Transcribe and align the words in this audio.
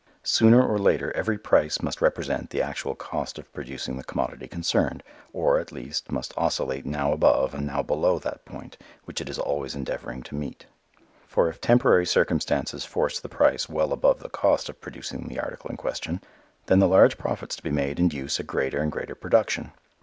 Sooner 0.23 0.63
or 0.65 0.79
later 0.79 1.15
every 1.15 1.37
price 1.37 1.79
must 1.79 2.01
represent 2.01 2.49
the 2.49 2.59
actual 2.63 2.95
cost 2.95 3.37
of 3.37 3.53
producing 3.53 3.97
the 3.97 4.03
commodity 4.03 4.47
concerned, 4.47 5.03
or, 5.31 5.59
at 5.59 5.71
least, 5.71 6.11
must 6.11 6.33
oscillate 6.35 6.87
now 6.87 7.13
above 7.13 7.53
and 7.53 7.67
now 7.67 7.83
below 7.83 8.17
that 8.17 8.43
point 8.43 8.77
which 9.05 9.21
it 9.21 9.29
is 9.29 9.37
always 9.37 9.75
endeavoring 9.75 10.23
to 10.23 10.33
meet. 10.33 10.65
For 11.27 11.49
if 11.49 11.61
temporary 11.61 12.07
circumstances 12.07 12.83
force 12.83 13.19
the 13.19 13.29
price 13.29 13.69
well 13.69 13.93
above 13.93 14.21
the 14.21 14.29
cost 14.29 14.69
of 14.69 14.81
producing 14.81 15.27
the 15.27 15.39
article 15.39 15.69
in 15.69 15.77
question, 15.77 16.19
then 16.65 16.79
the 16.79 16.87
large 16.87 17.19
profits 17.19 17.55
to 17.57 17.61
be 17.63 17.69
made 17.69 17.99
induce 17.99 18.39
a 18.39 18.43
greater 18.43 18.81
and 18.81 18.91
greater 18.91 19.13
production. 19.13 19.71